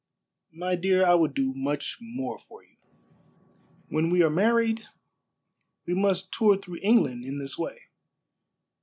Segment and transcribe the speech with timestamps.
[0.55, 2.77] "My dear, I would do much more for you.
[3.89, 4.87] When we are married
[5.85, 7.81] we must tour through England in this way."